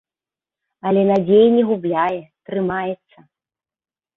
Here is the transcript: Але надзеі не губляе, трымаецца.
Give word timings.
Але 0.91 1.03
надзеі 1.09 1.51
не 1.57 1.63
губляе, 1.73 2.19
трымаецца. 2.51 3.17